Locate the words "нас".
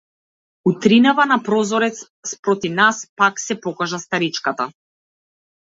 2.79-3.07